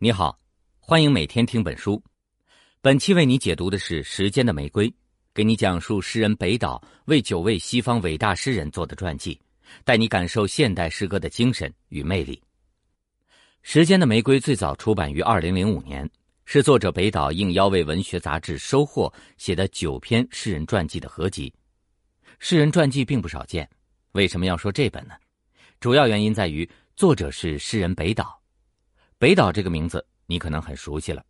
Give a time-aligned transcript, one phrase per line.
[0.00, 0.38] 你好，
[0.78, 2.00] 欢迎每天听本书。
[2.80, 4.88] 本期为你解读的是《时间的玫瑰》，
[5.34, 9.40] 给你讲述诗人北岛为九位西方伟大诗人做的传记，
[9.82, 12.36] 带你感受现代诗歌的精神与魅力。
[13.62, 16.08] 《时间的玫瑰》最早出版于二零零五年，
[16.44, 21.52] 是作者北岛应邀为文学杂志《收获》写的九篇诗人传记的合集。
[22.38, 23.68] 诗人传记并不少见，
[24.12, 25.14] 为什么要说这本呢？
[25.80, 28.37] 主要原因在于作者是诗人北岛。
[29.20, 31.24] 北岛这个名字你可能很熟悉了。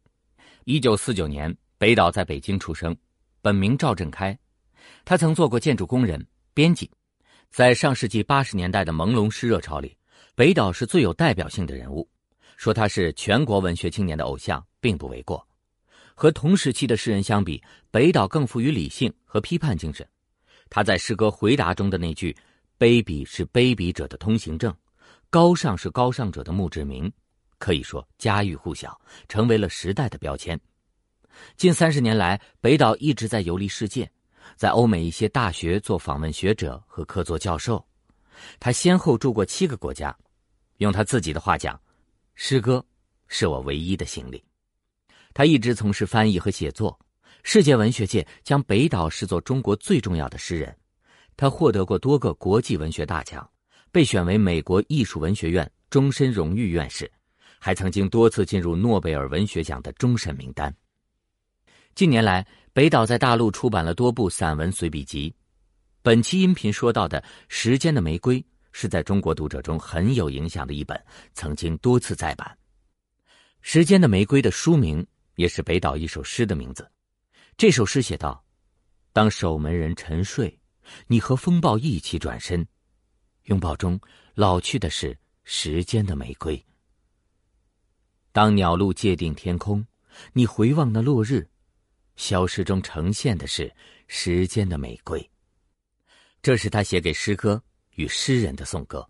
[0.65, 2.95] 一九四九年，北岛在北京出生，
[3.41, 4.39] 本名赵振开。
[5.07, 6.23] 他曾做过建筑工人、
[6.53, 6.91] 编辑。
[7.49, 9.97] 在上世纪八十年代的朦胧诗热潮里，
[10.35, 12.07] 北岛是最有代表性的人物。
[12.59, 15.43] 说他是全国文学青年的偶像，并不为过。
[16.15, 20.07] 和同时期的诗人相比，北岛更富于理性和批判精神。
[20.69, 22.37] 他在诗歌《回答》中的那句
[22.79, 24.75] “卑鄙是卑鄙者的通行证，
[25.31, 27.11] 高尚是高尚者的墓志铭”。
[27.59, 28.99] 可以说家喻户晓，
[29.29, 30.59] 成为了时代的标签。
[31.57, 34.11] 近三十年来，北岛一直在游历世界，
[34.57, 37.85] 在欧美一些大学做访问学者和客座教授。
[38.59, 40.17] 他先后住过七个国家。
[40.79, 41.81] 用他自己的话讲
[42.35, 42.85] ：“诗歌
[43.27, 44.43] 是我唯一的行李。”
[45.35, 46.99] 他一直从事翻译和写作。
[47.45, 50.77] 世界文学界将北岛视作中国最重要的诗人。
[51.37, 53.49] 他获得过多个国际文学大奖，
[53.93, 57.11] 被选为美国艺术文学院终身荣誉院士。
[57.59, 60.75] 还曾经多次进入诺贝尔文学奖的终审名单。
[61.95, 65.35] 近年来，北岛在大陆出版了多部散文随笔集。
[66.01, 70.99] 本期音频说到的《时间的玫瑰》是在中国读者中很有影响的一本，
[71.35, 72.57] 曾经多次再版。
[73.61, 75.05] 《时间的玫瑰》的书名
[75.35, 76.89] 也是北岛一首诗的名字。
[77.57, 78.43] 这首诗写道
[79.13, 80.57] ：“当守门人沉睡，
[81.09, 82.65] 你和风暴一起转身，
[83.47, 84.01] 拥抱中
[84.35, 86.65] 老去的是时间的玫瑰。”
[88.39, 89.85] 当鸟路界定天空，
[90.33, 91.45] 你回望那落日，
[92.15, 93.75] 消失中呈现的是
[94.07, 95.29] 时间的玫瑰。
[96.41, 97.61] 这是他写给诗歌
[97.97, 99.05] 与诗人的颂歌。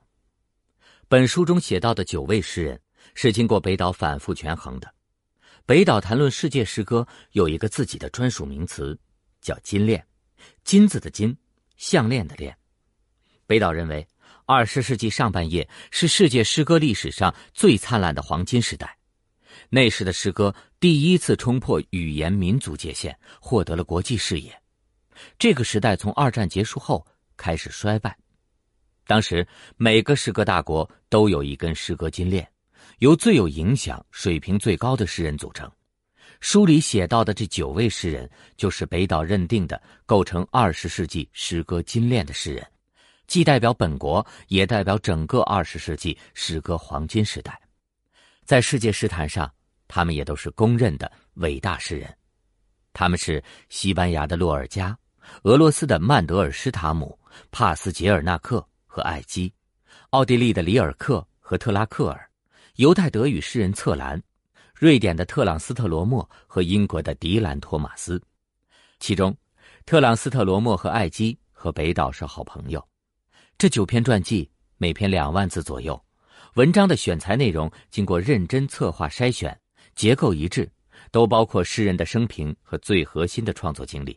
[1.08, 2.80] 本书中写到的九位诗人，
[3.14, 4.90] 是经过北岛反复权衡的。
[5.66, 8.98] 北岛谈论世界诗歌有一个自己的专属名词，
[9.42, 10.02] 叫“金链”，
[10.64, 11.36] 金子的金，
[11.76, 12.56] 项链的链。
[13.46, 14.08] 北岛认为，
[14.46, 18.97] 二十世纪上半叶是世界诗歌历史上最灿烂的黄金时代。
[19.70, 24.50] 那时的诗歌第一次冲破语言民族界限，获得了国际视野。
[25.38, 27.06] 这个时代从二战结束后
[27.36, 28.16] 开始衰败。
[29.06, 29.46] 当时
[29.76, 32.48] 每个诗歌大国都有一根诗歌金链，
[32.98, 35.70] 由最有影响、水平最高的诗人组成。
[36.40, 42.64] 书里写到的这九位诗人，就是北岛认定的构成二十世纪诗歌金链的诗人，
[43.26, 47.60] 既代表本国，也代表整个二十世纪诗歌黄金时代。
[48.44, 49.52] 在世界诗坛上，
[49.88, 52.14] 他们也都是公认的伟大诗人。
[52.92, 54.96] 他们是西班牙的洛尔加、
[55.42, 57.18] 俄罗斯的曼德尔施塔姆、
[57.50, 59.52] 帕斯捷尔纳克和艾基、
[60.10, 62.30] 奥地利的里尔克和特拉克尔、
[62.76, 64.22] 犹太德语诗人策兰、
[64.74, 68.20] 瑞典的特朗斯特罗莫和英国的迪兰托马斯。
[69.00, 69.36] 其中，
[69.86, 72.84] 特朗斯特罗莫和艾基和北岛是好朋友。
[73.56, 76.00] 这九篇传记，每篇两万字左右。
[76.54, 79.56] 文章的选材内容经过认真策划筛选，
[79.98, 80.70] 结构一致，
[81.10, 84.16] 都包括诗人的生平和最核心的创作经历。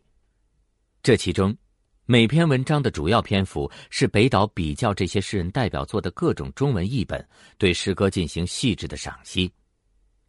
[1.01, 1.57] 这其中，
[2.05, 7.27] 每篇文章的主要篇幅是北岛比较这些诗人代表作的各种中文译本，
[7.57, 9.51] 对诗歌进行细致的赏析。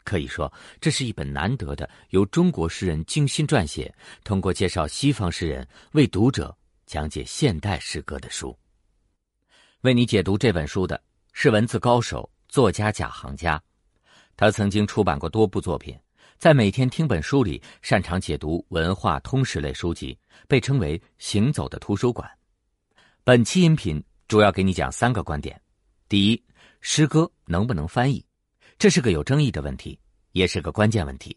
[0.04, 8.58] 可以说，这是一本难得的由中国诗人精心撰写，通过介绍西方诗人为读者讲解现代诗歌的书。
[9.82, 10.98] 为你解读这本书的。
[11.34, 13.62] 是文字高手、作家贾行家，
[14.36, 15.96] 他曾经出版过多部作品，
[16.38, 22.28] 在每天听本书里擅长解读文化通识类书籍，被称为“行走的图书馆”。
[23.24, 25.60] 本期音频主要给你讲三个观点：
[26.08, 26.42] 第一，
[26.80, 28.24] 诗歌能不能翻译？
[28.78, 29.96] 这是个有争议的问题，
[30.32, 31.36] 也是个关键问题。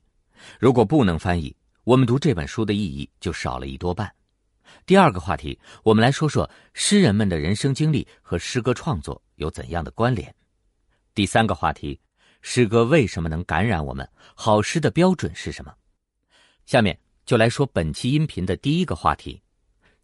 [0.59, 4.11] 如果不能翻译，我们读这本书的意义就少了一多半。
[4.87, 10.33] 第二个话题，我们来说说诗人们的人生经历和诗歌创作有怎样的关联。
[11.13, 11.99] 第三个话题，
[12.47, 14.07] 诗歌为什么能感染我们？
[14.35, 15.73] 好诗的标准是什么？
[16.67, 19.41] 下面就来说本期音频的第一个话题，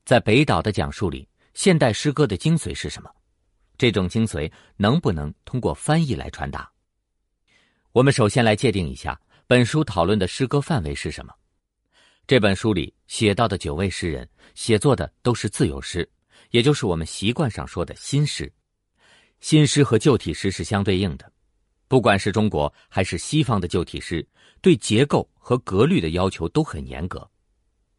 [0.06, 3.12] 在北岛的讲述里，现代诗歌的精髓是什么？
[3.78, 6.68] 这种精髓能不能通过翻译来传达？
[7.92, 11.32] 我们首先来界定一下本书讨论的诗歌范围是什么。
[12.26, 16.10] 这本书里写到的九位诗人写作的都是自由诗，
[16.50, 18.52] 也就是我们习惯上说的新诗。
[19.42, 21.32] 新诗和旧体诗是相对应的。
[21.92, 24.26] 不管是中国还是西方的旧体诗，
[24.62, 27.30] 对结构和格律的要求都很严格。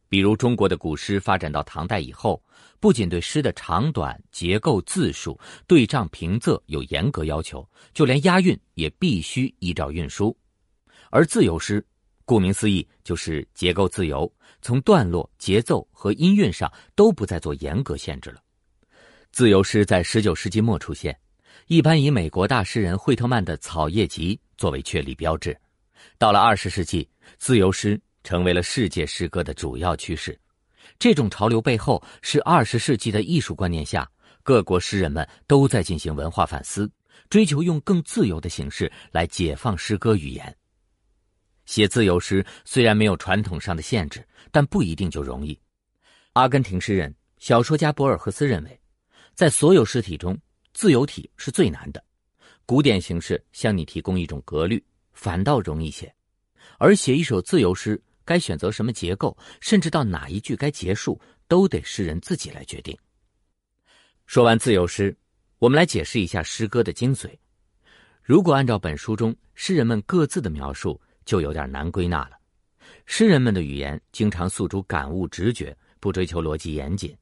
[0.08, 2.42] 比如中国的古诗发展到唐代以后，
[2.80, 10.34] 不仅对诗的长短、结构、字数、对仗、平仄有严格要求，就连押韵也必须依照韵书。
[11.10, 11.86] 而自由诗，
[12.24, 18.40] 顾名思义就是结构自由，从段落、节奏和音韵上都不再做严格限制了。
[19.32, 21.14] 自由诗在十九世纪末出现。
[21.68, 25.56] 一般以美国大诗人惠特曼的《草叶集》作为确立标志。
[26.18, 30.38] 到了二十世纪，自由诗成为了世界诗歌的主要趋势。
[30.98, 34.10] 这种潮流背后是二十世纪的艺术观念下，
[34.42, 36.90] 各国诗人们都在进行文化反思，
[37.30, 40.54] 追求用更自由的形式来解放诗歌语言。
[41.64, 45.56] 写自由诗虽然没有传统上的限制，但不一定就容易。
[46.32, 48.80] 阿根廷诗人、小说家博尔赫斯认为，
[49.32, 50.36] 在所有诗体中。
[50.82, 52.04] 自由体是最难的，
[52.66, 56.12] 古典形式向你提供一种格律，反倒容易些。
[56.76, 62.98] 而写一首自由诗，该选择什么结构，甚至到哪一句该结束，都得诗人自己来决定。
[64.26, 65.16] 说完自由诗，
[65.60, 67.30] 我们来解释一下诗歌的精髓。
[68.20, 72.32] 如果按照本书中诗人们各自的描述，就有点难归纳了。
[73.06, 77.16] 诗人们的语言经常诉诸感悟、直觉，不追求逻辑严谨。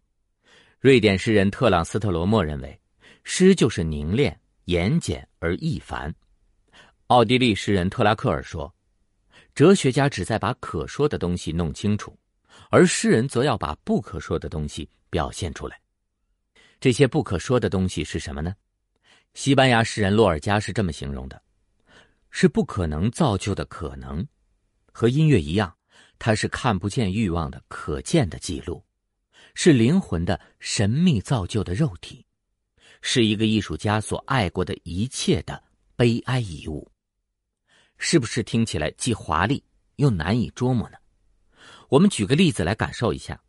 [0.79, 2.80] 瑞典诗人特朗斯特罗莫认为。
[3.25, 6.15] 诗就是凝练、严简而易繁。
[7.09, 8.73] 奥地利诗人特拉克尔说
[9.55, 12.17] ：“哲学家只在把可说的东西弄清楚，
[12.71, 15.81] 而诗人则要把不可说的东西表现出来。
[16.79, 18.55] 这些不可说的东西是什么呢？”
[19.35, 21.41] 西班牙诗人洛尔加是这么形容的
[22.31, 24.27] ：“是不可能造就的可能，
[24.93, 25.77] 和音乐一样，
[26.19, 28.85] 它是看不见欲望的可见的记录，
[29.55, 32.25] 是灵魂的神秘造就的肉体。”
[33.01, 35.63] 是一个艺术家所爱过的一切的
[35.97, 36.91] 悲哀遗物，
[37.99, 39.63] 是不是听起来既华丽
[39.97, 40.97] 又难以捉摸呢？
[41.89, 43.41] 我们举个例子来感受一下。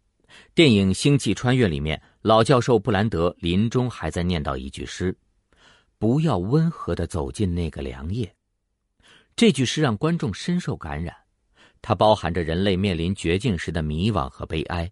[0.56, 5.16] 电影《星际穿越》里面，老教授布兰德临终还在念叨一句诗
[6.00, 8.34] ：“不要温和的走进那个凉夜。”
[9.36, 11.16] 这句诗让观众深受感染，
[11.82, 14.90] 它包含着人类面临绝境时的迷惘和悲哀。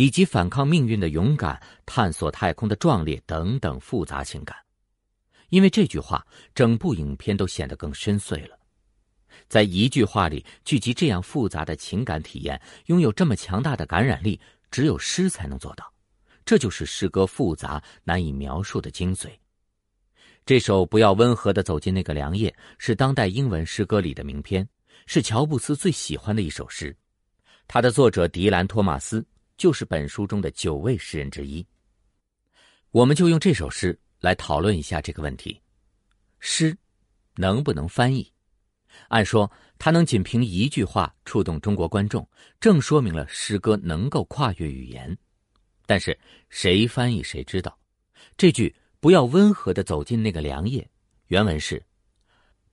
[0.00, 4.56] 以及反抗命运的勇敢、探索太空的壮烈等等复杂情感，
[5.50, 8.58] 因为这句话，整部影片都显得更深邃了。
[9.46, 15.92] 在一句话里聚集这样复杂的情感体验，拥有这么强大的感染力，只有诗才能做到。
[16.46, 19.28] 这就是诗歌复杂难以描述的精髓。
[20.46, 22.48] 这首《不要温和的走进那个凉夜》
[22.78, 24.66] 是当代英文诗歌里的名篇，
[25.04, 26.96] 是乔布斯最喜欢的一首诗。
[27.68, 29.22] 他的作者迪兰·托马斯。
[29.60, 31.64] 就是本书中的九位诗人之一。
[32.92, 35.60] 我们就用这首诗来讨论一下这个问题：
[36.38, 36.74] 诗
[37.34, 38.32] 能不能翻译？
[39.08, 42.26] 按说，它能仅凭一句话触动中国观众，
[42.58, 45.14] 正说明了诗歌能够跨越语言。
[45.84, 46.18] 但是，
[46.48, 47.78] 谁翻译谁知道？
[48.38, 50.90] 这句“不要温和的走进那个凉夜”，
[51.28, 51.84] 原文是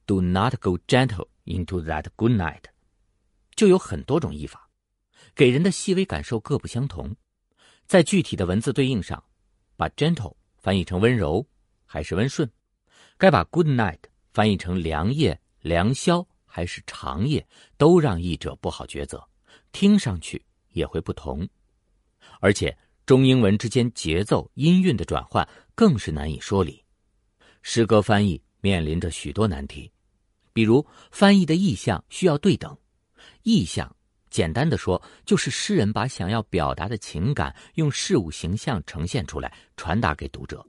[0.06, 2.64] “Do not go gentle into that good night”，
[3.58, 4.67] 就有很多种译法。
[5.38, 7.16] 给人的细微感受各不相同，
[7.86, 9.24] 在具体的文字对应上，
[9.76, 11.48] 把 gentle 翻译成温柔
[11.86, 12.50] 还是温顺，
[13.20, 14.00] 该把 good night
[14.34, 17.48] 翻译成良夜、良宵还是长夜，
[17.78, 19.24] 都让译者不好抉择，
[19.72, 21.48] 听上去也会不同。
[22.40, 22.76] 而且
[23.06, 26.84] 中英文之间节奏、音韵的转换更是难以说理。
[27.62, 29.92] 诗歌翻译面临着许多难题，
[30.52, 32.76] 比如翻译的意象需要对等，
[33.44, 33.96] 意象。
[34.38, 40.64] 简单的说，就是诗人把想要表达的情感用事物形象呈现出来，传达给读者。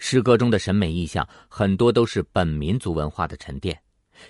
[0.00, 3.80] 诗歌中的审美意象很多都是本民族文化的沉淀，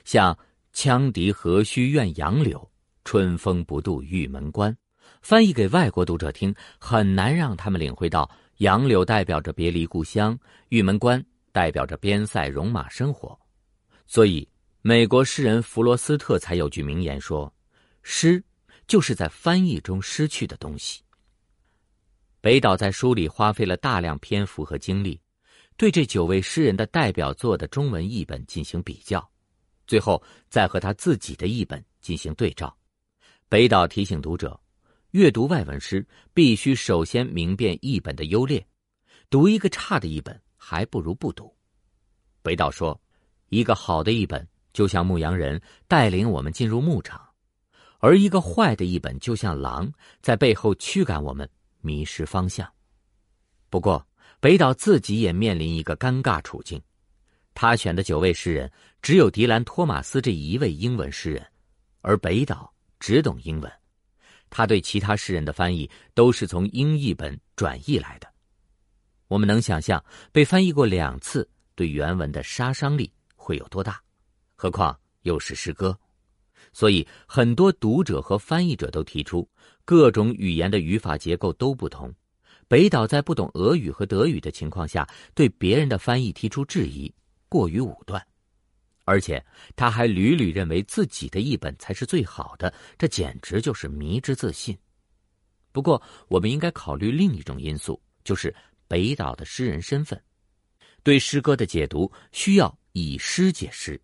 [0.05, 0.39] 像
[0.77, 2.71] “羌笛何须怨杨柳，
[3.03, 4.77] 春风不度玉门关”，
[5.25, 13.39] 翻译给外国读者听，很难让他们领会到杨柳代表着别离故乡，玉门关代表着边塞戎马生活。
[14.07, 14.47] 所以，
[14.83, 17.51] 美国诗人弗罗斯特才有句名言说
[18.05, 18.45] ：“诗。”
[18.87, 21.03] 就是在翻译中失去的东西。
[22.41, 25.21] 北岛在书里花费了大量篇幅和精力，
[25.77, 29.29] 对这九位诗人的代表作的中文译本进行比较，
[29.87, 32.77] 最后再和他自己的译本进行对照。
[33.49, 34.59] 北岛提醒读者，
[35.11, 38.65] 阅读外文诗必须首先明辨译本的优劣，
[39.29, 41.53] 读一个差的译本还不如不读。
[42.43, 43.01] 北岛说，
[43.49, 47.26] 一个好的译本就像牧羊人带领我们进入牧场。
[47.99, 51.49] 而一个坏的译本，就像狼在背后驱赶我们，
[51.81, 52.71] 迷失方向。
[53.71, 54.07] 不过，
[54.41, 56.81] 北岛自己也面临一个尴尬处境：
[57.55, 61.47] 他选的九位诗人，只有迪兰·托马斯这一位英文诗人，
[62.03, 63.73] 而北岛只懂英文。
[64.49, 68.29] 他对其他诗人的翻译都是从英译本转译来的。
[69.27, 74.01] 我们能想象被翻译过两次对原文的杀伤力会有多大，
[74.55, 75.99] 何况又是诗歌。
[76.77, 79.49] 所以，很多读者和翻译者都提出，
[79.83, 82.15] 各种语言的语法结构都不同。
[82.69, 87.11] 北岛在不懂俄语和德语的情况下，对别人的翻译提出质疑。
[87.49, 88.23] 过于武断，
[89.05, 89.43] 而且
[89.75, 94.77] 他还屡屡认为自己的译本才是最好的，这简直就是迷之自信。
[95.73, 98.55] 不过，我们应该考虑另一种因素，就是
[98.87, 100.23] 北岛的诗人身份。
[101.03, 103.99] 对诗歌的解读需要以诗解诗，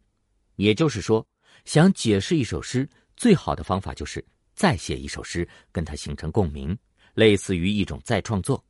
[0.56, 1.22] 也就是说，
[1.64, 6.76] 想解释一首诗，最好的方法就是再写一首诗，跟它形成共鸣，
[7.14, 8.62] 类似于一种再创作。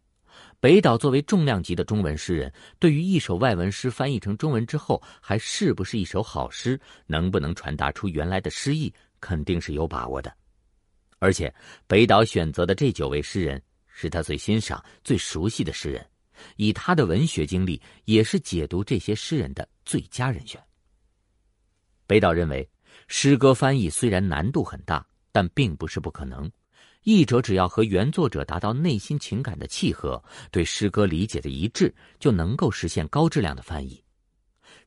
[0.61, 10.32] 北岛作为重量级的中文诗人，对于一首外文诗翻译成中文之后还是不是一首好诗，能不能传达出原来的诗意，肯定是有把握的。
[11.18, 11.52] 而且，
[11.87, 16.04] 北岛选择的这九位诗人是他最欣赏、最熟悉的诗人，
[16.56, 20.61] 以他的文学经历，也是解读这些诗人的最佳人选。
[22.06, 22.68] 北岛认为，
[23.08, 26.50] 诗歌翻译虽然难度很大，但并不是不可能。
[27.04, 34.02] 译者只要和原作者达到内心情感的契合，对诗歌理解的一致，就能够实现高质量的翻译。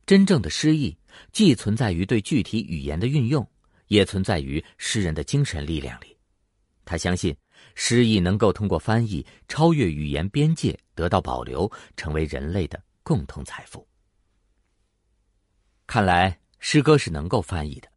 [0.06, 0.96] 真正的诗意
[1.30, 3.46] 既存在于对具体语言的运用，
[3.88, 6.16] 也存在于诗人的精神力量里。
[6.84, 7.36] 他相信，
[7.74, 13.86] 诗意能够通过翻译超越语言边界，得到保留，成为人类的共同财富。
[15.86, 17.88] 看来诗歌是能够翻译的，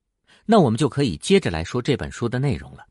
[0.51, 2.83] 那我们就可以接着来说这本书的内容了。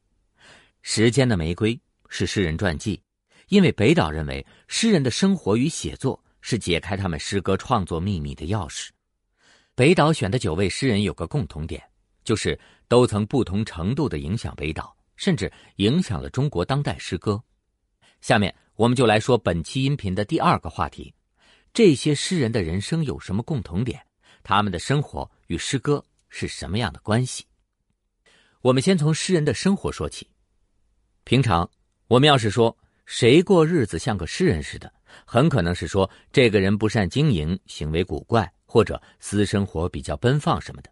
[0.81, 1.77] 时间的玫瑰
[2.09, 3.03] 是诗人传记，
[3.49, 8.91] 因为北岛认为诗人的生活与写作是解开他们诗歌创作秘密的钥匙。
[9.75, 11.83] 北岛选的九位诗人有个共同点，
[12.23, 17.43] 就是都曾不同程度的影响北岛，甚至影响了中国当代诗歌。
[18.21, 21.13] 下面我们就来说本期音频的第二个话题：
[21.73, 24.01] 这些诗人的人生有什么共同点？
[24.45, 27.45] 他们的生活与诗歌是什么样的关系？
[28.61, 30.29] 我们先从诗人的生活说起。
[31.25, 31.71] 平常，
[32.07, 34.93] 我们要是说谁过日子像个诗人似的，
[35.25, 40.91] 很可能是说这个人不善经营，行为古怪，或者私生活比较奔放什么的。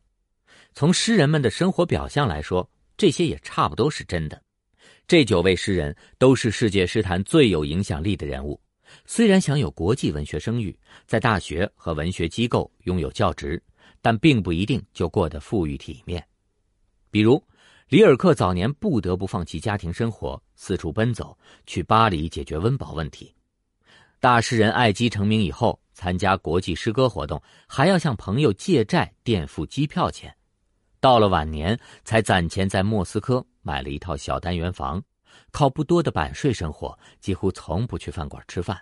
[0.75, 4.43] 从诗人们的生活表象来说，这些也差不多是真的。
[5.09, 8.61] 这九位诗人都是世界诗坛最有影响力的人物，
[9.05, 10.77] 虽然享有国际文学声誉，
[11.07, 13.63] 在大学和文学机构拥有教职，
[14.07, 16.25] 但并不一定就过得富裕体面。
[17.11, 17.43] 比如。
[17.89, 21.37] 里尔克早年不得不放弃家庭生活，四处奔走，
[21.67, 23.33] 去巴黎解决温饱问题。
[24.19, 30.35] 大诗人艾基成名以后，参加国际诗歌活动，还要向朋友借债垫付机票钱。
[31.01, 35.01] 到了晚年，才攒钱在莫斯科买了一套小单元房，
[35.53, 38.81] 靠不多的版税生活，几乎从不去饭馆吃饭。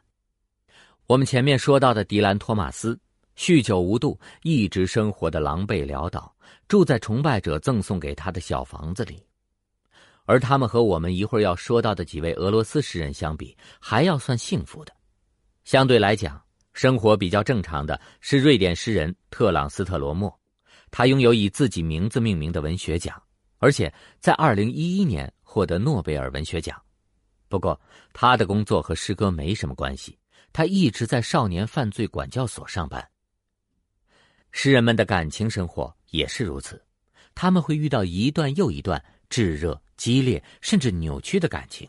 [1.06, 2.98] 我们前面说到的迪兰·托马斯。
[3.36, 6.34] 酗酒无度，一直生活的狼狈潦倒，
[6.68, 9.22] 住在崇拜者赠送给他的小房子里。
[10.24, 14.92] 而他们和我们一会儿要说到的几位俄罗斯诗人相比，还要算幸福的。
[15.64, 20.34] 相对来讲，生活比较正常的是瑞典诗人特朗斯特罗莫，
[20.90, 23.20] 他拥有以自己名字命名的文学奖，
[23.58, 26.80] 而且在二零一一年获得诺贝尔文学奖。
[27.48, 27.78] 不过，
[28.12, 30.18] 他的工作和诗歌没什么关系，
[30.52, 33.06] 他一直在少年犯罪管教所上班。
[34.56, 36.80] 诗人们的感情生活也是如此，
[37.34, 41.86] 他们会遇到一段又一段炙热、激烈，甚至扭曲的感情，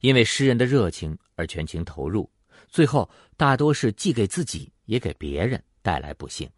[0.00, 2.28] 因为诗人的热情而全情投入，
[2.68, 6.48] 最后大多是既给自己也给别人带来不幸。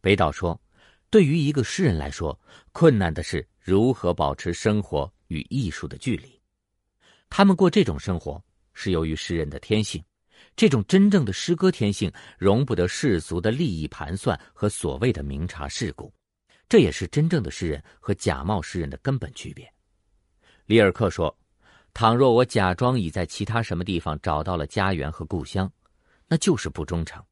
[0.00, 0.58] 北岛说
[1.10, 2.36] ：“对于一个诗人来说，
[2.72, 6.40] 困难的是如何保持生活与艺术的距离。
[7.28, 10.02] 他们过这种生活是由于诗人的天性。”
[10.56, 16.12] 这种真正的诗歌天性，容不得世俗的利益盘算和所谓的明察世故，
[16.68, 19.68] 这也是真正的诗人和假冒诗人的根本区别。
[20.66, 21.36] 里尔克说
[21.92, 25.70] ：“倘若我假装已在其他什么地方找到了家园和故乡，
[26.28, 27.22] 那就是不忠诚。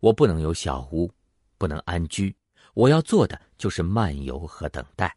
[0.00, 1.10] 我不能有小屋，
[1.56, 2.34] 不能安居，
[2.74, 5.14] 我要做的就是漫游和等待。”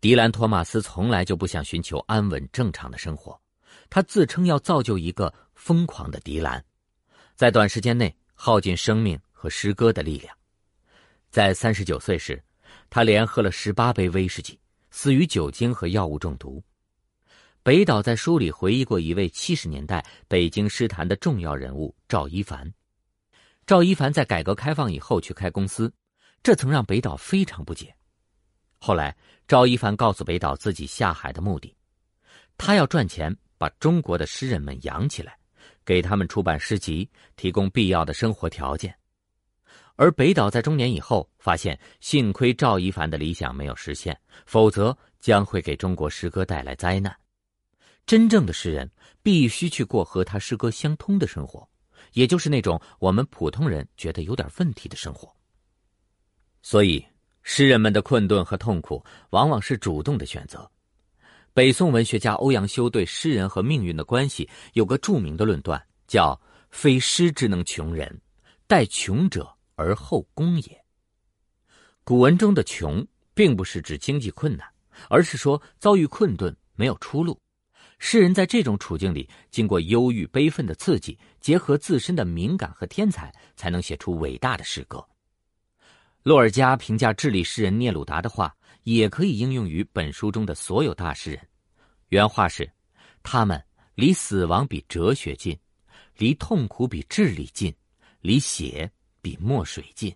[0.00, 3.38] 迪兰·托马斯从来就不想寻求安稳正常的生活。
[3.88, 6.64] 他自称要造就一个疯狂的迪兰，
[7.34, 10.36] 在短时间内耗尽生命和诗歌的力量。
[11.30, 12.42] 在三十九岁时，
[12.88, 14.58] 他连喝了十八杯威士忌，
[14.90, 16.62] 死于酒精和药物中毒。
[17.62, 22.72] 北岛在书里回忆过一位七十年代北京诗坛的重要人物赵一凡。
[23.66, 25.92] 赵一凡在改革开放以后去开公司，
[26.42, 27.92] 这曾让北岛非常不解。
[28.78, 29.16] 后来，
[29.48, 31.74] 赵一凡告诉北岛自己下海的目的，
[32.56, 35.38] 他要赚钱，把中国的诗人们养起来，
[35.84, 38.94] 给他们出版诗集，提供必要的生活条件。
[39.96, 47.16] 而北岛在中年以后发现，幸亏赵一凡的理想没有实现，否则将会给中国诗歌带来灾难。
[48.04, 48.90] 真正的诗人
[49.22, 51.66] 必须去过和他诗歌相通的生活，
[52.12, 55.34] 也就是那种我们普通人觉得有点问题的生活。
[56.62, 57.04] 所以，
[57.42, 60.70] 诗人们的困顿和痛苦往往是主动的选择。
[61.56, 68.20] 北宋文学家欧阳修对诗人和命运的关系有个著名的论断，叫“非诗之能穷人，
[68.66, 70.84] 待穷者而后功也”。
[72.04, 74.68] 古文中的“穷”并不是指经济困难，
[75.08, 77.40] 而是说遭遇困顿，没有出路。
[77.98, 85.02] 诗人在这种处境里，经过忧郁、悲愤的刺激，结合自身的敏感和天才，才能写出伟大的诗歌。
[86.22, 88.54] 洛尔加评价智利诗人聂鲁达的话，
[88.94, 91.40] 也可以应用于本书中的所有大诗人。
[92.10, 92.70] 原话是
[93.24, 93.60] ：“他们
[93.96, 95.58] 离死亡比哲学近，
[96.16, 97.74] 离痛苦比智力近，
[98.20, 98.88] 离血
[99.20, 100.14] 比墨水近。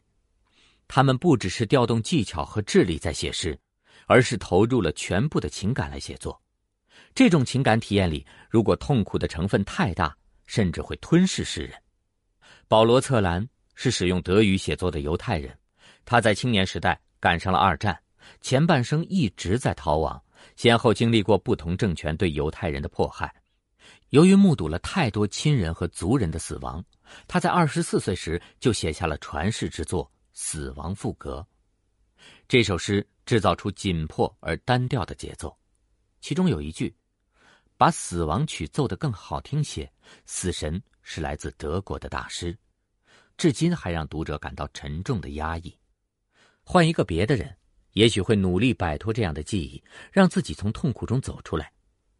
[0.87, 3.59] 他们不只是调动技巧和智力在写诗，
[4.07, 6.41] 而是投入了全部的情感来写作。”
[7.13, 11.75] 这种情感体验里，如果痛苦的成分太大，甚至会吞噬诗人。
[12.69, 15.59] 保罗·策兰是使用德语写作的犹太人，
[16.05, 18.01] 他在青年时代赶上了二战，
[18.41, 20.23] 前半生一直在逃亡，
[20.57, 23.35] 先后经历过不同政权对犹太人的迫害。
[24.11, 26.85] 由于目睹了太多亲人和族人的死亡，
[27.29, 31.47] 他在二十四岁时就写下了传世之作《死亡赋格》。
[32.49, 35.57] 这首诗制造出紧迫而单调的节奏，
[36.21, 36.95] 其中有一句。
[37.77, 39.91] 把死亡曲奏得更好听些。
[40.27, 42.55] 死神是来自德国的大师，
[43.39, 45.75] 至今还让读者感到沉重的压抑。
[46.63, 47.57] 换一个别的人，
[48.01, 51.71] 也许会努力摆脱这样的记忆，让自己从痛苦中走出来。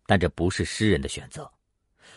[0.05, 1.51] 但这不是诗人的选择。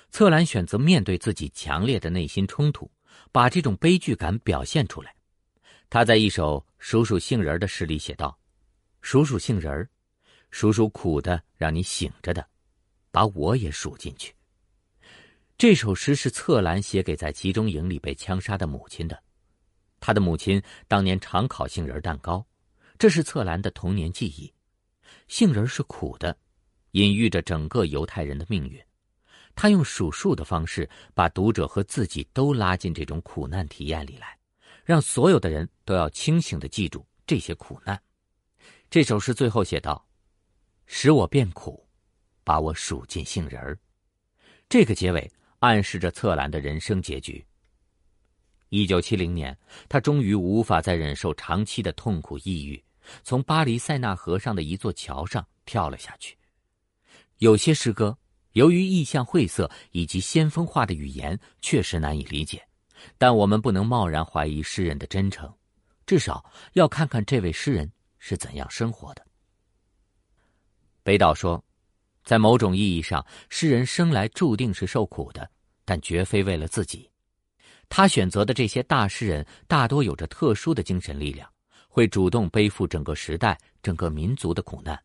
[0.10, 2.92] 策兰选择面对自己强烈的内心冲突，
[3.32, 5.16] 把这种悲剧感表现出来。
[5.90, 8.38] 他在一首数数杏仁的诗里写道
[9.02, 9.90] ：“数数杏仁
[10.52, 12.46] 数数苦的，让你醒着的。”
[13.12, 14.36] 把我也数进去。
[15.58, 19.18] 这首诗是策兰写给在集中营里被枪杀的母亲的。
[20.02, 22.46] 他的母亲当年常烤杏仁蛋糕，
[23.04, 24.50] 这是策兰的童年记忆。
[25.28, 26.38] 杏仁是苦的，
[26.92, 28.82] 隐喻着整个犹太人的命运。
[29.56, 34.40] 他用数数的方式，把读者和自己都拉进这种苦难体验里来，
[34.86, 38.02] 让所有的人都要清醒的记住这些苦难。
[38.90, 40.08] 这首诗最后写道
[40.88, 41.86] ：“使我变苦。”
[42.46, 43.78] 把我数进杏仁，
[44.70, 47.46] 这个结尾暗示着策兰的人生结局。
[48.70, 49.56] 一九七零年，
[49.90, 52.82] 他终于无法再忍受长期的痛苦抑郁，
[53.24, 56.38] 从巴黎塞纳河上的一座桥上跳了下去。
[57.38, 58.18] 有些诗歌
[58.54, 62.66] 由于意象晦涩以及先锋化的语言，确实难以理解，
[63.18, 65.54] 但我们不能贸然怀疑诗人的真诚，
[66.06, 69.26] 至少要看看这位诗人是怎样生活的。
[71.04, 71.64] 北岛说。
[72.26, 75.52] 在某种意义上，诗人生来注定是受苦的，
[75.84, 77.12] 但绝非为了自己。
[77.90, 81.53] 他选择的这些大诗人大多有着特殊的精神力量，
[81.94, 85.00] 会主动背负整个时代、整个民族的苦难。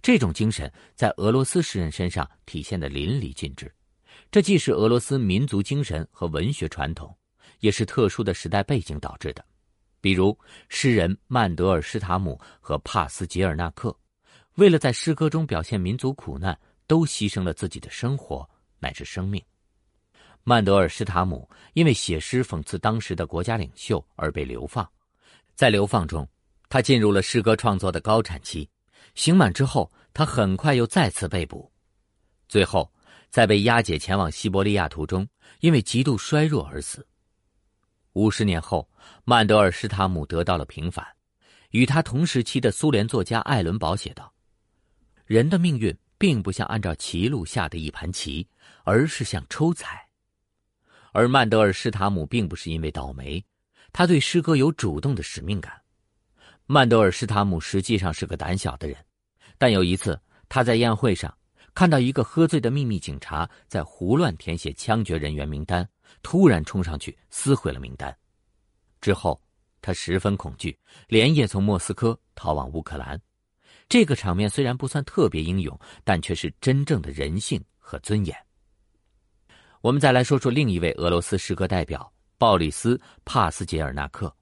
[0.00, 3.74] 这种精神在俄罗斯诗人身上体现的淋漓尽致。
[4.30, 7.12] 这既是俄罗斯民族精神和文学传统，
[7.58, 9.44] 也是特殊的时代背景导致的。
[10.00, 13.92] 比如诗人曼德尔施塔姆和帕斯捷尔纳克。
[14.54, 16.56] 为了在诗歌中表现民族苦难，
[16.86, 19.42] 都牺牲了自己的生活乃至生命。
[20.44, 24.88] 曼德尔施塔姆因为写诗讽刺当时的国家领袖而被流放，
[25.54, 26.28] 在流放中，
[26.68, 28.68] 他进入了诗歌创作的高产期。
[29.14, 31.70] 刑满之后，他很快又再次被捕，
[32.48, 32.90] 最后
[33.28, 35.28] 在被押解前往西伯利亚途中，
[35.60, 37.06] 因为极度衰弱而死。
[38.14, 38.88] 五十年后，
[39.24, 41.06] 曼德尔施塔姆得到了平反，
[41.70, 44.32] 与他同时期的苏联作家艾伦堡写道。
[45.24, 48.46] 人的命运并不像按照棋路下的一盘棋，
[48.84, 50.06] 而是像抽彩。
[51.12, 53.44] 而曼德尔施塔姆并不是因为倒霉，
[53.92, 55.72] 他对诗歌有主动的使命感。
[56.66, 58.96] 曼德尔施塔姆实际上是个胆小的人，
[59.58, 61.32] 但有一次他在宴会上
[61.74, 65.86] 看到一个喝醉的秘密警察在胡乱填写枪决人员名单，
[66.22, 68.16] 突然冲上去撕毁了名单。
[69.00, 69.40] 之后
[69.82, 70.78] 他十分恐惧，
[71.08, 73.20] 连夜从莫斯科逃往乌克兰。
[73.88, 78.34] 这个场面虽然不算特别英勇，但却是真正的人性和尊严。
[79.80, 82.10] 我们再来说说另一位俄罗斯诗歌代表
[82.42, 84.34] 鲍里斯·帕斯捷尔纳克。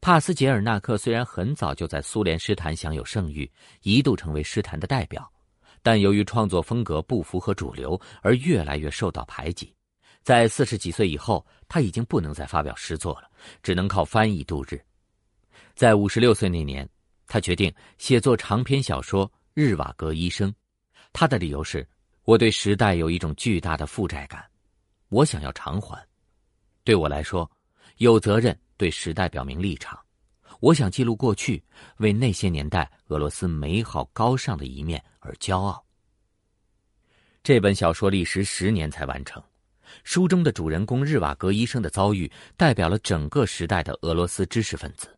[0.00, 5.30] 帕斯捷尔纳克虽然很早就在苏联诗坛享有盛誉，一度成为诗坛的代表，
[5.82, 9.74] 但由于创作风格不符合主流，而越来越受到排挤。
[10.22, 13.28] 在四十几岁以后，他已经不能再发表诗作了，
[13.62, 14.82] 只能靠翻译度日。
[15.74, 16.88] 在五十六岁那年，
[17.26, 20.50] 他决定写作长篇小说《日瓦戈医生》。
[21.12, 21.86] 他的理由是
[22.24, 24.42] ：“我对时代有一种巨大的负债感，
[25.10, 26.02] 我想要偿还。
[26.84, 27.48] 对我来说，
[27.98, 29.98] 有责任对时代表明立场。
[30.60, 31.62] 我想记录过去，
[31.98, 35.84] 为那些年代俄罗斯美好高尚的一面而骄傲。”
[37.42, 39.42] 这本小说历时十年才完成。
[40.04, 45.08] 书中的主人公日瓦格医生的遭遇，代表了整个时代的俄罗斯知识分子。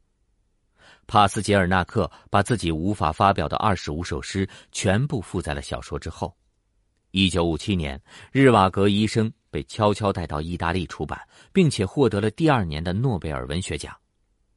[1.06, 6.34] 帕斯捷尔纳克把自己无法发表的二十五首诗全部附在了小说之后。
[7.10, 8.00] 一九五七年，
[8.32, 11.20] 日瓦格医生被悄悄带到意大利出版，
[11.52, 13.96] 并且获得了第二年的诺贝尔文学奖。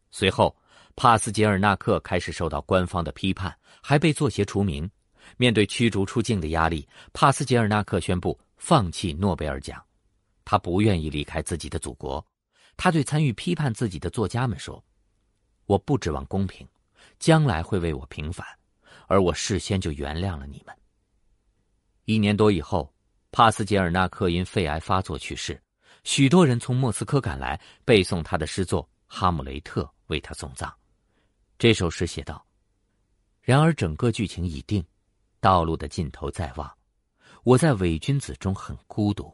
[0.10, 0.58] 随后，
[0.96, 4.90] 帕斯捷尔纳克开始受到官方的批判，还被作协除名。
[5.38, 9.80] 面对驱逐出境的压力，帕斯捷尔纳克宣布放弃诺贝尔奖。
[10.44, 12.26] 他不愿意离开自己的祖国。
[12.76, 14.84] 他对参与批判自己的作家们说。
[15.68, 16.68] 我不指望公平，
[17.20, 18.48] 将来会为我平反，
[19.06, 20.76] 而我事先就原谅了你们。
[22.06, 22.92] 一年多以后，
[23.38, 25.62] 帕斯捷尔纳克因肺癌发作去世，
[26.04, 30.76] 许多人从莫斯科赶来背诵他的诗作《哈姆雷特》，为他送葬。
[31.60, 32.44] 这首诗写道
[33.44, 34.84] ：“然而整个剧情已定，
[35.40, 36.76] 道路的尽头在望，
[37.44, 39.32] 我在伪君子中很孤独，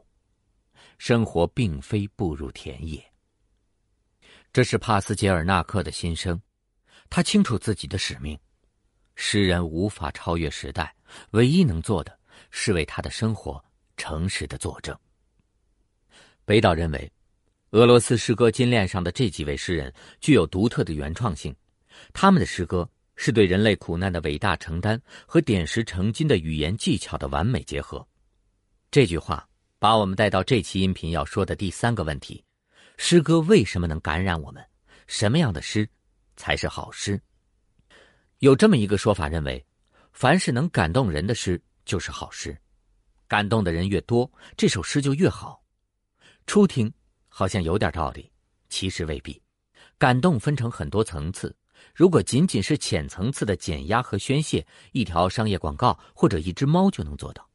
[0.98, 3.02] 生活并非步入田野。”
[4.52, 6.42] 这是帕斯捷尔纳克的心声，
[7.10, 8.38] 他清楚自己的使命。
[9.16, 10.94] 诗人无法超越时代，
[11.32, 12.20] 唯一能做的
[12.52, 13.64] 是为他的生活
[13.98, 14.98] 诚实的作证。
[16.46, 17.12] 北岛认为，
[17.72, 21.56] 俄罗斯诗歌金链上的这几位诗人具有独特的原创性，
[22.14, 28.06] 他们的诗歌是对人类苦难的伟大承担和点石成金的语言技巧的完美结合。
[28.92, 29.48] 这句话
[29.80, 32.44] 把我们带到这期音频要说的第三个问题。
[32.98, 34.64] 诗歌为什么能感染我们？
[35.08, 35.88] 什么样的诗
[36.36, 37.20] 才是好诗？
[38.40, 39.66] 有这么一个说法，认为，
[40.12, 42.56] 凡是能感动人的诗就是好诗，
[43.34, 45.64] 感动的人越多，这首诗就越好。
[46.46, 46.94] 初听
[47.28, 48.32] 好像有点道理，
[48.70, 49.42] 其实未必。
[49.98, 51.56] 感动分成很多层次，
[51.96, 57.50] 如果仅仅是浅层次的减压和宣泄，一条商业广告或者一只猫就能做到。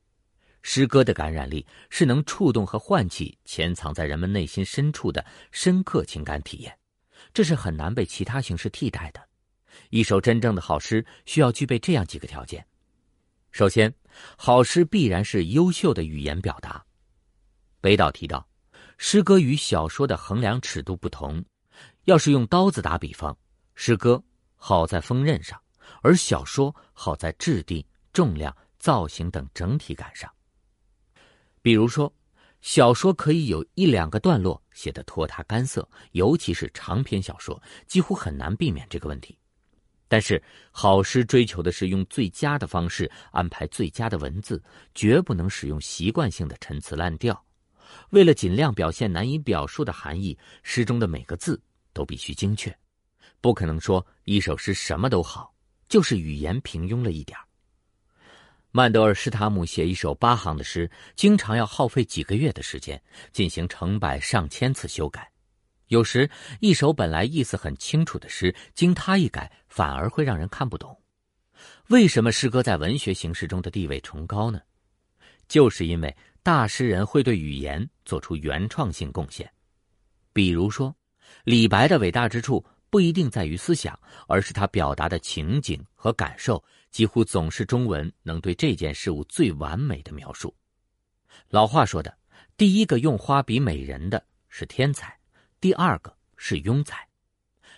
[0.62, 6.76] 诗歌的感染力是能触动和唤起潜藏在人们内心深处的深刻情感体验，
[7.32, 9.20] 这是很难被其他形式替代的。
[9.90, 12.66] 一首真正的好诗需要具备这样几个条件：
[13.50, 13.92] 首先，
[14.37, 16.84] 好诗必然是优秀的语言表达。
[17.80, 18.46] 北岛提到，
[18.98, 21.44] 诗歌与小说的衡量尺度不同，
[22.04, 23.37] 要是用刀子打比方，
[23.74, 24.22] 诗歌
[24.56, 25.61] 好在锋刃上，
[26.02, 30.30] 而小说好在质地、重量、造型等整体感上。
[31.62, 32.12] 比如说，
[32.61, 39.38] 小说可以有一两个段落写得拖沓干涩，尤其是长篇小说，几乎很难避免这个问题。
[40.08, 44.62] 但是，好诗追求的是用最佳的方式安排最佳的文字，
[44.94, 47.44] 绝不能使用习惯性的陈词滥调。
[48.10, 51.60] 为了尽量表现难以表述的含义，诗中的每个字
[51.92, 52.74] 都必须精确，
[53.40, 55.54] 不可能说一首诗什么都好，
[55.88, 57.38] 就是语言平庸了一点
[58.70, 65.30] 曼德尔施塔姆写一首八行的诗，经常要耗费几个月的时间，进行成百上千次修改。
[65.88, 70.98] 有时，一首本来意思很清楚的诗，经他一改，反而会让人看不懂。
[71.88, 74.61] 为什么诗歌在文学形式中的地位崇高呢？
[75.48, 79.51] 就是因为大诗人会对语言做出原创性贡献。
[80.33, 80.94] 比如说，
[81.44, 82.64] 李白的伟大之处。
[82.90, 90.55] 不一定在于思想，而是他表达的情景和感受，几乎总是中文能对这件事物最完美的描述。
[91.51, 92.16] 老话说的，
[92.57, 95.14] 第一个用花比美人的是天才，
[95.60, 97.06] 第二个是庸才。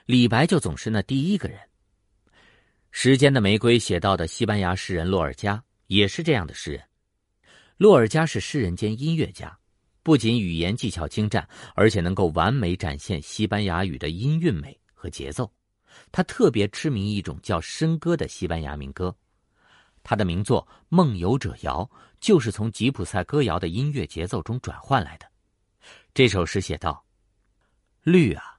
[0.07, 1.59] 李白就总是那第一个人。
[2.91, 6.83] 《时间的玫瑰》写到的西班牙诗人洛尔加也是这样的诗人。
[7.77, 9.57] 洛尔加是诗人兼音乐家。
[10.03, 14.79] 不仅语言技巧精湛，而且能够完美展现西班牙语的音韵美。
[14.95, 15.51] 和节奏，
[16.13, 19.17] 他特别痴迷一种叫笙歌的西班牙民歌。
[20.03, 21.83] 他的名作《梦游者谣》
[22.21, 25.27] 就是从吉普赛歌谣的音乐节奏中转换来的。
[26.13, 27.03] 这首诗写道
[28.03, 28.59] ：“绿啊，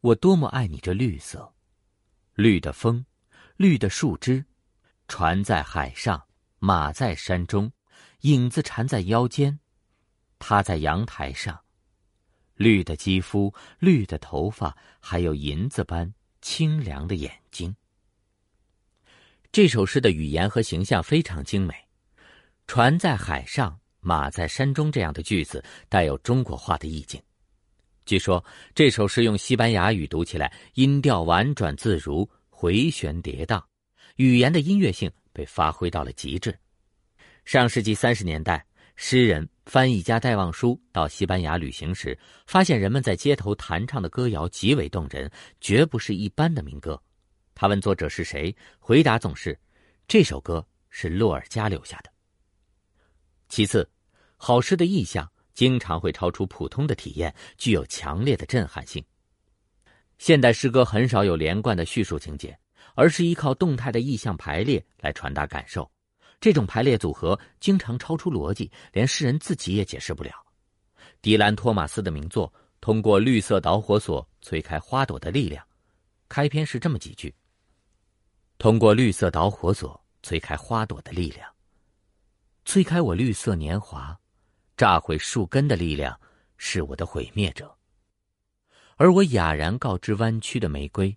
[0.00, 1.52] 我多么爱你这绿色，
[2.34, 3.04] 绿的风，
[3.56, 4.44] 绿的树枝，
[5.08, 6.28] 船在海上，
[6.60, 7.72] 马在山中，
[8.20, 9.58] 影子缠在腰间，
[10.38, 11.64] 他在阳台上，
[12.54, 17.74] 绿的肌肤、绿的头发，还有银子般清凉的眼睛。
[19.50, 21.74] 这首诗的语言和形象非常精美
[22.68, 27.20] ，“船在海上，马在山中”这样的句子带有中国化的意境。
[28.10, 28.44] 据说
[28.74, 33.62] 这首诗用西班牙语读起来，音调婉转自如，回旋跌宕，
[34.16, 36.52] 语言的音乐性被发挥到了极致。
[37.44, 42.18] 上世纪三十年代，诗人、翻译家戴望舒到西班牙旅行时，
[42.48, 47.00] 发现人们在街头弹唱的歌谣极为动人，绝不是一般的民歌。
[47.54, 49.56] 他问作者是谁，回答总是
[50.08, 52.10] ：“这首歌是洛尔加留下的。”
[53.48, 53.88] 其次，
[54.36, 59.04] 好诗的意象经常会超出普通的体验，具有强烈的震撼性。
[60.16, 62.58] 现代诗歌很少有连贯的叙述情节，
[62.94, 65.92] 而是依靠动态的意象排列来传达感受。
[66.40, 70.32] 这种排列组合经常超出逻辑，连诗人自己也解释不了。
[71.20, 75.62] 迪兰·托马斯的名作《通过绿色导火索催开花朵的力量》，
[76.26, 77.34] 开篇是这么几句。
[78.56, 81.46] 通过绿色导火索催开花朵的力量，
[82.64, 84.18] 催开我绿色年华，
[84.80, 86.18] 炸毁树根的力量
[86.56, 87.70] 是我的毁灭者。
[88.96, 91.14] 而我哑然告知弯曲的玫瑰，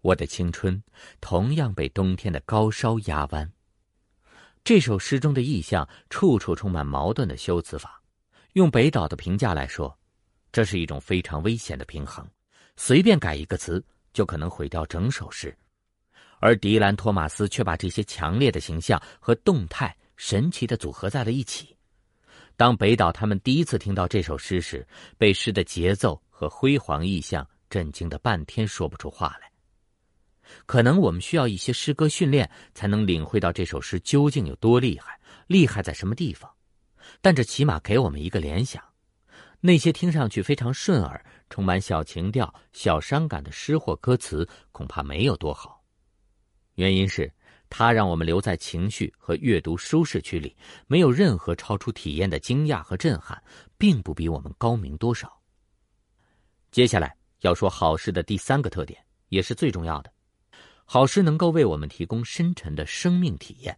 [0.00, 0.80] 我的青春
[1.20, 3.52] 同样被冬天的高烧压弯。
[4.62, 8.00] 这首诗中的意象处处充满矛盾的修辞法，
[8.52, 9.98] 用北岛的评价来说，
[10.52, 12.24] 这是一种非常危险的平衡，
[12.76, 15.52] 随便改一个词就可能毁掉整首诗。
[16.38, 21.74] 而迪兰·托马斯却把这些强烈的形象和动态神奇的组合在了一起。
[22.58, 24.84] 当北岛他们第一次听到这首诗时，
[25.16, 29.48] 被诗的节奏和辉煌意象震惊的半天说不出话来。
[30.66, 36.52] 可能我们需要一些诗歌训练，才能领会到这首诗究竟有多厉害，厉害在什么地方。
[37.20, 38.82] 但这起码给我们一个联想：
[39.60, 45.80] 那些听上去非常顺耳、充满小情调、小伤感的诗或歌词，恐怕没有多好。
[46.74, 47.32] 原因是，
[47.70, 53.42] 它让我们留在情绪和阅读舒适区里，没有任何超出体验的惊讶和震撼，
[53.76, 55.30] 并不比我们高明多少。
[56.70, 60.12] 接下来要说好诗的第三个特点，也是最重要的：
[60.84, 63.76] 好诗能够为我们提供深沉的生命体验。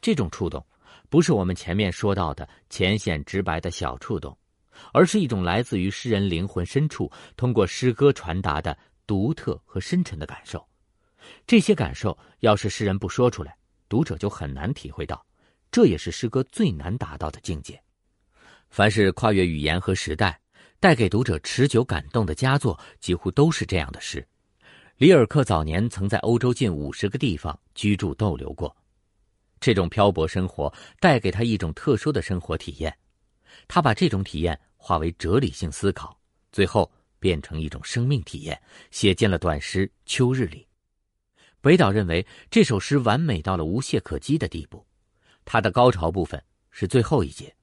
[0.00, 0.64] 这种触动，
[1.08, 4.36] 不是我们前面说到的浅显直白的小触动，
[4.94, 10.66] 而是一种来自于诗人灵魂深处，通过诗歌传达的独特和深沉的感受。
[11.46, 13.56] 这些感受，要是诗人不说出来，
[13.88, 15.24] 读者就很难体会到。
[15.72, 17.80] 这也是诗歌最难达到的境界。
[18.70, 20.40] 凡是跨越语言和时代，
[20.78, 24.26] 带给读者持久感动的佳作，几乎都是这样的诗。
[24.96, 28.76] 里尔克早年曾在欧洲近五十个地方居住逗留过，
[29.60, 32.96] 这种漂泊生活带给他一种特殊的生活体验。
[33.66, 36.18] 他把这种体验化为哲理性思考，
[36.52, 40.66] 最后变成一种生命体验，写进了短诗《秋日》里。
[41.60, 44.86] 北岛认为这首诗完美到了无懈可击的地步，
[45.44, 47.54] 它的高潮部分是最后一节，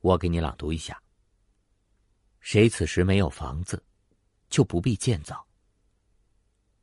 [0.00, 1.00] 我给你朗读一下。
[2.40, 3.82] 谁此时没有房子，
[4.50, 5.46] 就不必建造。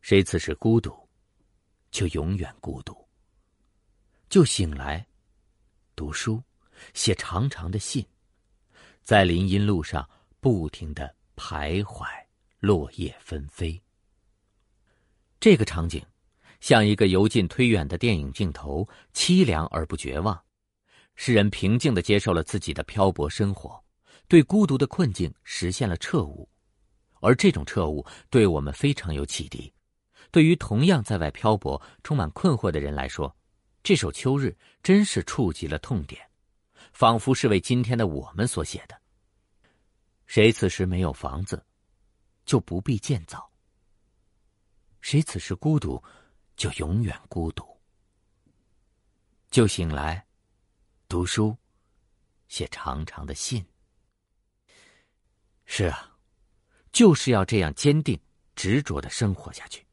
[0.02, 1.08] 谁此时孤独，
[1.92, 2.98] 就永远孤独。
[4.28, 5.06] 就醒来，
[5.96, 6.42] 读书，
[6.96, 8.04] 写长长的信，
[9.04, 10.10] 在林荫路上
[10.40, 12.08] 不停的徘徊，
[12.60, 13.80] 落叶纷飞。
[15.40, 16.04] 这个场景。
[16.60, 20.40] 像一个由近推远的电影镜头，凄凉而不绝望。
[21.16, 23.84] 诗人平静的接受了自己的漂泊生活，
[24.28, 26.48] 对孤独的困境实现了彻悟，
[27.20, 29.74] 而这种彻悟对我们非常有启迪。
[30.32, 33.36] 对于同样在外漂泊、充满困惑的人来说，
[33.84, 34.48] 这首《秋日》
[34.84, 36.22] 真是触及了痛点，
[36.94, 38.96] 仿佛是为今天的我们所写的。
[40.26, 41.66] 谁此时没有房子，
[42.46, 43.50] 就不必建造。
[45.02, 46.02] 谁此时孤独。
[46.60, 47.66] 就永远孤独，
[49.50, 50.26] 就醒来，
[51.08, 51.56] 读书，
[52.50, 53.66] 写长长的信。
[55.66, 56.18] 是啊，
[56.92, 58.20] 就是要这样坚定、
[58.58, 59.86] 执着的生活下去。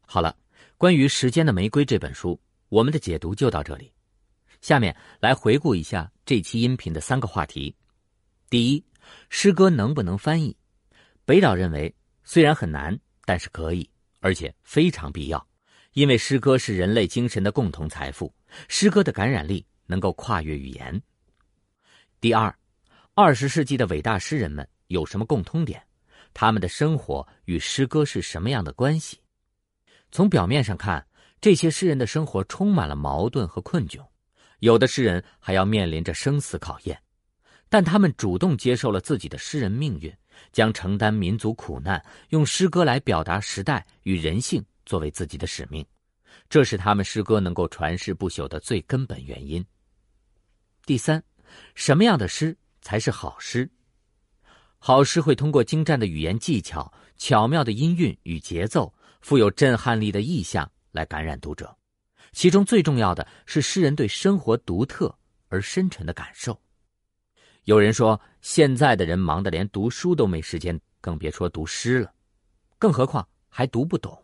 [0.00, 0.34] 好了，
[0.78, 3.92] 关于《时间的玫瑰》这本书，我们的解读就到这里。
[4.62, 7.76] 下面来回顾一下这期音频的三个话题：
[8.48, 8.82] 第一，
[9.28, 10.56] 诗歌能不能翻译？
[11.26, 11.94] 北岛认为，
[12.24, 13.86] 虽然很难，但是可以。
[14.22, 15.46] 而且非常必要，
[15.94, 18.32] 因为诗歌是人类精神的共同财富，
[18.68, 21.02] 诗歌的感染力能够跨越语言。
[22.20, 22.56] 第二，
[23.14, 25.82] 二十世纪的伟大诗人们有什么共通点？
[26.32, 29.18] 他们的生活与诗歌是什么样的关系？
[30.12, 31.04] 从表面上看，
[31.40, 34.06] 这些诗人的生活充满了矛盾和困窘，
[34.60, 36.96] 有的诗人还要面临着生死考验。
[37.68, 40.14] 但他们主动接受了自己的诗人命运，
[40.50, 45.86] 将承担民族苦难，用诗歌来表达时代与人性作为自己的使命，
[46.48, 49.64] 这是他们诗歌能够传世不朽的最根本原因。
[50.84, 51.22] 第三，
[51.74, 53.70] 什么样的诗才是好诗？
[54.78, 61.76] 好诗会通过精湛的语言技巧、巧妙的音韵与节奏、富有震撼力的意象来感染读者。
[62.32, 65.14] 其中最重要的是诗人对生活独特
[65.48, 66.60] 而深沉的感受。
[67.64, 72.12] 有人说，现在的人忙得连读书都没时间，更别说读诗了，
[72.78, 74.20] 更何况还读不懂。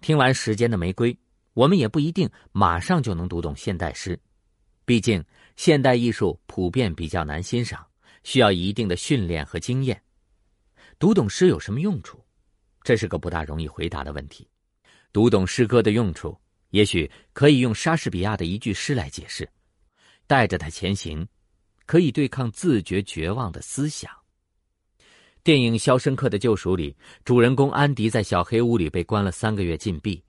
[0.00, 1.14] 听完《时间的玫瑰》，
[1.54, 4.18] 我们也不一定马上就能读懂现代诗，
[4.84, 5.24] 毕竟
[5.54, 7.86] 现代艺术普遍比较难欣赏。
[8.24, 10.02] 需要一定的训练和经验。
[10.98, 12.20] 读懂诗有什么用处？
[12.82, 14.48] 这是个不大容易回答的问题。
[15.12, 16.36] 读懂诗歌的用处，
[16.70, 19.48] 也许可以用莎士比亚的一句诗来解释
[20.26, 21.24] ：“带着它前行，
[21.86, 24.10] 可以对抗自觉绝望的思想。”
[25.42, 26.94] 电影《肖申克的救赎》里，
[27.24, 30.22] 主人公安迪在小黑屋里被关了三个月禁闭。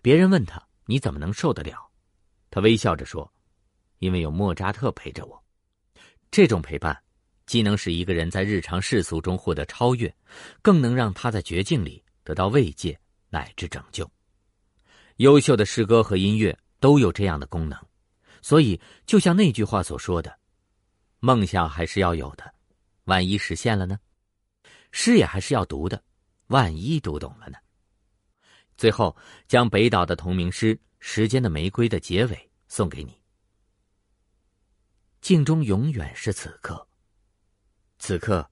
[0.00, 1.90] 别人问他：“你怎么能受得了？”
[2.50, 3.30] 他微笑着说
[3.98, 5.44] ：“因为有莫扎特陪着我。”
[6.30, 6.96] 这种陪伴。
[7.46, 10.14] 既能使一个人在日常世俗中获得超越，
[10.62, 12.96] 更能让他在绝境里得到慰藉
[13.28, 14.08] 乃至拯救。
[15.16, 17.76] 优秀的诗歌和音乐都有这样的功能，
[18.40, 20.32] 所以就像那句话所说的
[21.20, 22.54] ：“梦想还是要有的，
[23.04, 23.98] 万一实现了呢？
[24.90, 26.02] 诗也还是要读的，
[26.48, 27.58] 万一读懂了呢？”
[28.76, 29.14] 最后，
[29.46, 33.20] 将北岛的同名诗《时间的玫瑰》的结尾送给你：
[35.20, 36.88] 镜中永远是此刻。
[37.98, 38.50] 此刻，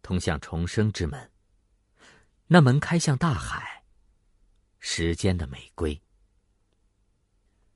[0.00, 1.30] 通向重生之门。
[2.46, 3.84] 那门开向大海。
[4.78, 6.00] 时间的玫瑰。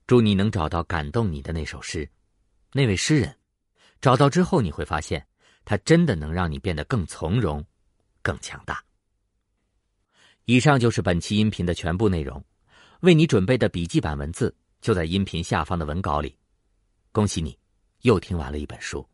[0.07, 2.09] 祝你能找到感动你的那首诗，
[2.71, 3.37] 那位诗人。
[4.03, 5.25] 找到之后，你会发现，
[5.63, 7.65] 它真的能让你变得更从容、
[8.21, 8.83] 更强大。
[10.43, 12.43] 以上就是本期音频的全部内容。
[12.99, 16.35] 为你准备的笔记版文字就在音频下方的文稿里。
[17.13, 17.57] 恭喜你，
[18.01, 19.07] 又听完了一本书。